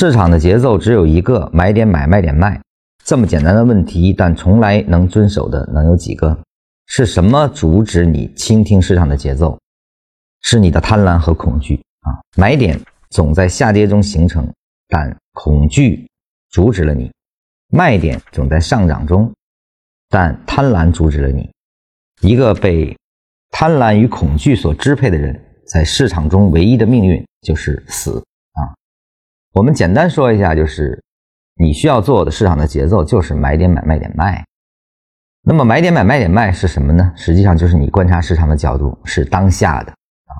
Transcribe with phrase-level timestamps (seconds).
[0.00, 2.62] 市场的节奏只有一个，买点买，卖点卖，
[3.04, 6.38] 这么简单的问题，但从来能遵守的能有几个？
[6.86, 9.58] 是什么阻止你倾听市场的节奏？
[10.40, 12.14] 是你的贪婪和恐惧啊！
[12.36, 12.80] 买点
[13.10, 14.48] 总在下跌中形成，
[14.86, 16.08] 但恐惧
[16.48, 17.10] 阻止了你；
[17.66, 19.34] 卖点总在上涨中，
[20.08, 21.50] 但贪婪阻止了你。
[22.20, 22.96] 一个被
[23.50, 28.24] 贪婪与恐惧所支配的人，在市场中唯一的命运就是死。
[29.54, 31.02] 我们简单说一下，就是
[31.56, 34.44] 你需要做的市场的节奏就是买点买卖点卖。
[35.42, 37.10] 那么买点买卖点卖是什么呢？
[37.16, 40.32] 实际上就是你观察市场的角度是当下的啊。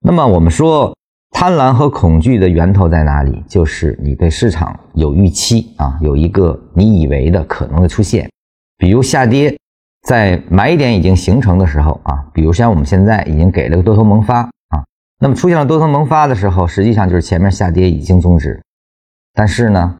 [0.00, 0.96] 那么我们说
[1.32, 3.42] 贪婪和恐惧的源头在哪里？
[3.48, 8.30] 就是你对市场有预期啊，有一个你以为的可能的出现。
[8.78, 9.58] 比如下跌，
[10.06, 14.48] 在买点已经形成的时候啊，比如像我们现在已经给了个多头萌发。
[15.22, 18.60] 那么出现了多头萌发的时候，实际上就是前面下跌已经终止，
[19.32, 19.96] 但是呢，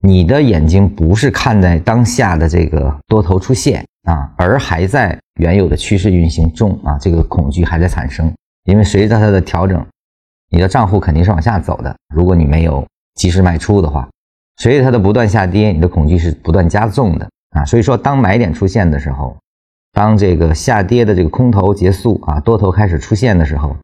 [0.00, 8.30] 你的眼睛不是看在当下的这个多头出现啊，而还在原有的趋势运行中啊，这个恐惧还在产生，
[8.64, 9.82] 因为随着它的调整，
[10.50, 11.96] 你的账户肯定是往下走的。
[12.14, 14.06] 如果你没有及时卖出的话，
[14.58, 17.64] 随着它的不断下跌，你的恐惧是不断加重的啊。
[17.64, 19.34] 所以说，当买点出现的时候，
[19.94, 23.74] 当这个下跌的这个空头结束啊，多头开始出现的时候。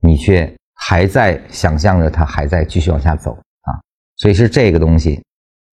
[0.00, 3.32] 你却还在想象着它还在继续往下走
[3.62, 3.74] 啊，
[4.16, 5.22] 所以是这个东西，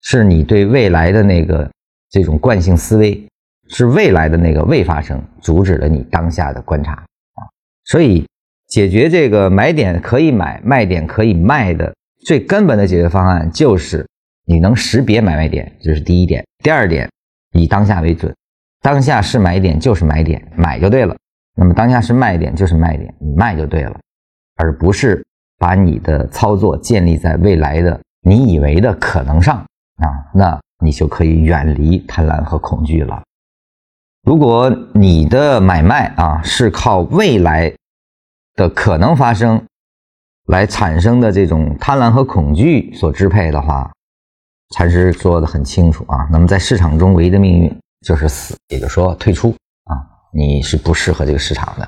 [0.01, 1.69] 是你对未来的那个
[2.09, 3.27] 这种惯性思维，
[3.69, 7.41] 是未来的那个未发生，阻止了你当下的观察啊。
[7.85, 8.25] 所以
[8.67, 11.93] 解决这个买点可以买，卖点可以卖的
[12.25, 14.07] 最根本的解决方案，就是
[14.45, 16.43] 你能识别买卖点，这是第一点。
[16.63, 17.07] 第二点，
[17.51, 18.35] 以当下为准，
[18.81, 21.15] 当下是买点就是买点，买就对了。
[21.55, 23.99] 那么当下是卖点就是卖点，你卖就对了。
[24.55, 25.25] 而不是
[25.57, 33.23] 把你的操作建立在未来的你以为的可能上啊，那你就可以远离贪婪和恐惧了。
[34.23, 37.73] 如果你的买卖啊是靠未来
[38.55, 39.63] 的可能发生
[40.47, 43.91] 来产生的这种贪婪和恐惧所支配的话，
[44.75, 46.27] 禅师说的很清楚啊。
[46.31, 49.49] 那么在市场中唯一的命运就是死，也就是说退出
[49.85, 49.93] 啊，
[50.33, 51.87] 你是不适合这个市场的。